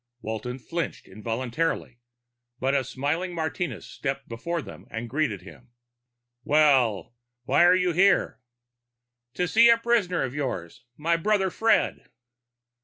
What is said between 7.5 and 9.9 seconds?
are you here?" "To see a